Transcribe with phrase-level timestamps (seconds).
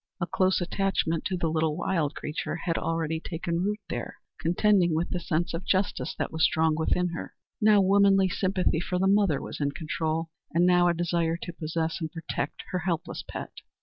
[0.19, 5.09] A close attachment to the little wild creature had already taken root there, contending with
[5.11, 7.35] the sense of justice that was strong within her.
[7.61, 12.01] Now womanly sympathy for the mother was in control, and now a desire to possess
[12.01, 13.51] and protect her helpless pet.